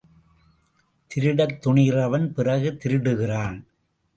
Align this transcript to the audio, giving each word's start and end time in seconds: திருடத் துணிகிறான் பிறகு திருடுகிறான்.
திருடத் 1.11 1.61
துணிகிறான் 1.61 2.33
பிறகு 2.33 2.77
திருடுகிறான். 2.83 3.57